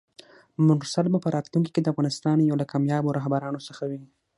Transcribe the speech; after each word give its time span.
مرسل 0.67 1.05
به 1.13 1.19
په 1.25 1.29
راتلونکي 1.35 1.71
کې 1.73 1.81
د 1.83 1.87
افغانستان 1.93 2.37
یو 2.39 2.59
له 2.61 2.65
کاميابو 2.71 3.15
رهبرانو 3.17 3.59
څخه 3.67 3.83
وي! 3.91 4.01